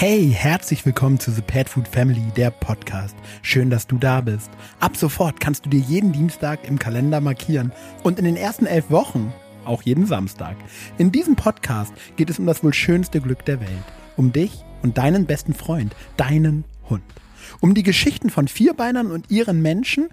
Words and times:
Hey, 0.00 0.30
herzlich 0.30 0.86
willkommen 0.86 1.18
zu 1.18 1.32
The 1.32 1.42
Pet 1.42 1.68
Food 1.68 1.88
Family, 1.88 2.22
der 2.36 2.52
Podcast. 2.52 3.16
Schön, 3.42 3.68
dass 3.68 3.88
du 3.88 3.98
da 3.98 4.20
bist. 4.20 4.48
Ab 4.78 4.96
sofort 4.96 5.40
kannst 5.40 5.66
du 5.66 5.70
dir 5.70 5.80
jeden 5.80 6.12
Dienstag 6.12 6.68
im 6.68 6.78
Kalender 6.78 7.20
markieren 7.20 7.72
und 8.04 8.20
in 8.20 8.24
den 8.24 8.36
ersten 8.36 8.66
elf 8.66 8.92
Wochen 8.92 9.32
auch 9.64 9.82
jeden 9.82 10.06
Samstag. 10.06 10.54
In 10.98 11.10
diesem 11.10 11.34
Podcast 11.34 11.92
geht 12.14 12.30
es 12.30 12.38
um 12.38 12.46
das 12.46 12.62
wohl 12.62 12.72
schönste 12.72 13.20
Glück 13.20 13.44
der 13.44 13.60
Welt. 13.60 13.82
Um 14.16 14.32
dich 14.32 14.64
und 14.82 14.98
deinen 14.98 15.26
besten 15.26 15.52
Freund, 15.52 15.96
deinen 16.16 16.62
Hund. 16.88 17.02
Um 17.58 17.74
die 17.74 17.82
Geschichten 17.82 18.30
von 18.30 18.46
Vierbeinern 18.46 19.10
und 19.10 19.32
ihren 19.32 19.60
Menschen, 19.62 20.10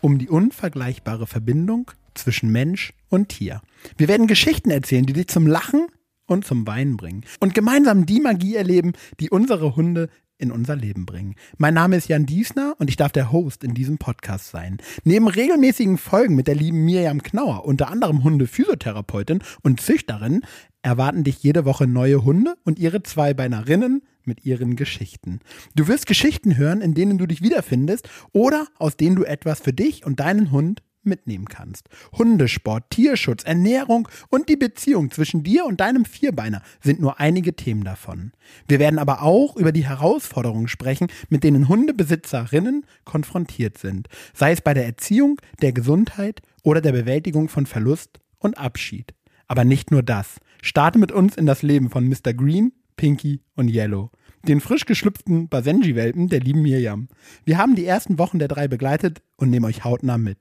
um 0.00 0.18
die 0.18 0.28
unvergleichbare 0.28 1.28
Verbindung 1.28 1.92
zwischen 2.14 2.50
Mensch 2.50 2.92
und 3.08 3.28
Tier. 3.28 3.62
Wir 3.96 4.08
werden 4.08 4.26
Geschichten 4.26 4.72
erzählen, 4.72 5.06
die 5.06 5.12
dich 5.12 5.28
zum 5.28 5.46
Lachen 5.46 5.86
und 6.28 6.44
zum 6.44 6.66
Weinen 6.66 6.96
bringen. 6.96 7.24
Und 7.40 7.54
gemeinsam 7.54 8.06
die 8.06 8.20
Magie 8.20 8.54
erleben, 8.54 8.92
die 9.18 9.30
unsere 9.30 9.74
Hunde 9.74 10.08
in 10.38 10.52
unser 10.52 10.76
Leben 10.76 11.04
bringen. 11.04 11.34
Mein 11.56 11.74
Name 11.74 11.96
ist 11.96 12.08
Jan 12.08 12.24
Diesner 12.24 12.76
und 12.78 12.88
ich 12.88 12.96
darf 12.96 13.10
der 13.10 13.32
Host 13.32 13.64
in 13.64 13.74
diesem 13.74 13.98
Podcast 13.98 14.50
sein. 14.50 14.78
Neben 15.02 15.26
regelmäßigen 15.26 15.98
Folgen 15.98 16.36
mit 16.36 16.46
der 16.46 16.54
lieben 16.54 16.84
Mirjam 16.84 17.22
Knauer, 17.22 17.64
unter 17.64 17.90
anderem 17.90 18.22
Hunde-Physiotherapeutin 18.22 19.42
und 19.62 19.80
Züchterin, 19.80 20.42
erwarten 20.82 21.24
dich 21.24 21.42
jede 21.42 21.64
Woche 21.64 21.88
neue 21.88 22.24
Hunde 22.24 22.54
und 22.64 22.78
ihre 22.78 23.02
Zweibeinerinnen 23.02 24.02
mit 24.24 24.44
ihren 24.44 24.76
Geschichten. 24.76 25.40
Du 25.74 25.88
wirst 25.88 26.06
Geschichten 26.06 26.56
hören, 26.56 26.82
in 26.82 26.94
denen 26.94 27.18
du 27.18 27.26
dich 27.26 27.42
wiederfindest 27.42 28.08
oder 28.32 28.68
aus 28.78 28.96
denen 28.96 29.16
du 29.16 29.24
etwas 29.24 29.60
für 29.60 29.72
dich 29.72 30.06
und 30.06 30.20
deinen 30.20 30.52
Hund 30.52 30.82
mitnehmen 31.02 31.46
kannst. 31.46 31.88
Hundesport, 32.12 32.90
Tierschutz, 32.90 33.44
Ernährung 33.44 34.08
und 34.28 34.48
die 34.48 34.56
Beziehung 34.56 35.10
zwischen 35.10 35.42
dir 35.42 35.64
und 35.64 35.80
deinem 35.80 36.04
Vierbeiner 36.04 36.62
sind 36.80 37.00
nur 37.00 37.20
einige 37.20 37.54
Themen 37.54 37.84
davon. 37.84 38.32
Wir 38.66 38.78
werden 38.78 38.98
aber 38.98 39.22
auch 39.22 39.56
über 39.56 39.72
die 39.72 39.86
Herausforderungen 39.86 40.68
sprechen, 40.68 41.08
mit 41.28 41.44
denen 41.44 41.68
Hundebesitzerinnen 41.68 42.84
konfrontiert 43.04 43.78
sind, 43.78 44.08
sei 44.34 44.52
es 44.52 44.60
bei 44.60 44.74
der 44.74 44.86
Erziehung, 44.86 45.40
der 45.62 45.72
Gesundheit 45.72 46.42
oder 46.62 46.80
der 46.80 46.92
Bewältigung 46.92 47.48
von 47.48 47.66
Verlust 47.66 48.20
und 48.38 48.58
Abschied. 48.58 49.14
Aber 49.46 49.64
nicht 49.64 49.90
nur 49.90 50.02
das. 50.02 50.36
Starte 50.62 50.98
mit 50.98 51.12
uns 51.12 51.36
in 51.36 51.46
das 51.46 51.62
Leben 51.62 51.88
von 51.90 52.08
Mr. 52.08 52.34
Green, 52.34 52.72
Pinky 52.96 53.40
und 53.54 53.68
Yellow 53.68 54.10
den 54.46 54.60
frisch 54.60 54.84
geschlüpften 54.84 55.48
Basenji-Welpen 55.48 56.28
der 56.28 56.40
lieben 56.40 56.62
Mirjam. 56.62 57.08
Wir 57.44 57.58
haben 57.58 57.74
die 57.74 57.84
ersten 57.84 58.18
Wochen 58.18 58.38
der 58.38 58.48
drei 58.48 58.68
begleitet 58.68 59.22
und 59.36 59.50
nehmen 59.50 59.66
euch 59.66 59.84
hautnah 59.84 60.18
mit. 60.18 60.38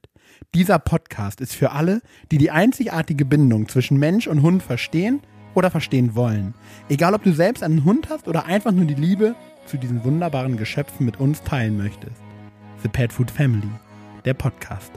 Dieser 0.54 0.80
Podcast 0.80 1.42
ist 1.42 1.54
für 1.54 1.72
alle, 1.72 2.02
die 2.32 2.38
die 2.38 2.52
einzigartige 2.52 3.26
Bindung 3.26 3.68
zwischen 3.68 3.98
Mensch 3.98 4.28
und 4.28 4.42
Hund 4.42 4.64
verstehen 4.64 5.22
oder 5.56 5.72
verstehen 5.72 6.16
wollen. 6.16 6.54
Egal, 6.90 7.14
ob 7.14 7.24
du 7.24 7.34
selbst 7.34 7.64
einen 7.64 7.84
Hund 7.84 8.10
hast 8.10 8.28
oder 8.28 8.46
einfach 8.46 8.72
nur 8.72 8.86
die 8.86 8.96
Liebe 8.96 9.36
zu 9.66 9.78
diesen 9.78 10.04
wunderbaren 10.04 10.58
Geschöpfen 10.58 11.06
mit 11.06 11.20
uns 11.20 11.44
teilen 11.44 11.78
möchtest. 11.78 12.22
The 12.84 12.90
Pet 12.90 13.12
Food 13.12 13.32
Family, 13.32 13.70
der 14.24 14.34
Podcast. 14.34 14.92